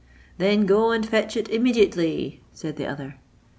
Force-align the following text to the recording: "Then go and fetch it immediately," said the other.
"Then 0.39 0.65
go 0.65 0.89
and 0.89 1.07
fetch 1.07 1.37
it 1.37 1.47
immediately," 1.49 2.41
said 2.53 2.75
the 2.77 2.87
other. 2.87 3.19